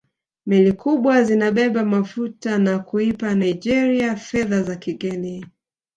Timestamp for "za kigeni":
4.63-5.45